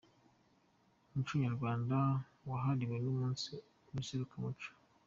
[1.11, 1.97] Umuco nyarwanda
[2.49, 3.51] wahariwe umunsi
[3.89, 4.69] mu iserukiramuco